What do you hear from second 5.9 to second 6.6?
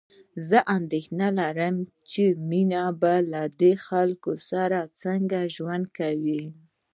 کوي